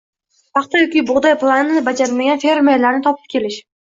paxta 0.57 0.79
yoki 0.83 1.03
bug‘doy 1.11 1.35
planini 1.43 1.85
bajarmagan 1.91 2.43
fermerlarni 2.47 3.07
topib 3.11 3.33
kelish 3.37 3.61